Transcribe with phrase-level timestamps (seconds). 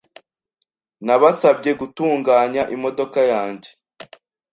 [1.05, 3.69] Nabasabye gutunganya imodoka yanjye.